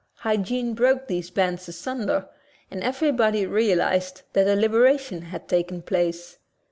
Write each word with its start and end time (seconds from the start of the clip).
Hygiene 0.21 0.73
broke 0.73 1.05
these 1.05 1.29
bands 1.29 1.67
asunder 1.69 2.27
and 2.71 2.81
everybody 2.83 3.45
realized 3.45 4.23
that 4.33 4.47
a 4.47 4.55
libera 4.55 4.97
tion 4.97 5.21
had 5.21 5.47
taken 5.47 5.83
place. 5.83 6.39